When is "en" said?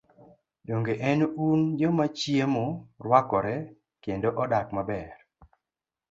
1.09-1.19